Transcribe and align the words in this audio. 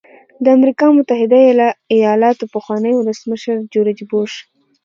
د 0.43 0.45
امریکا 0.57 0.87
متحده 0.97 1.39
ایالاتو 1.95 2.45
پخواني 2.53 2.91
ولسمشر 2.95 3.55
جورج 3.73 3.99
بوش. 4.09 4.33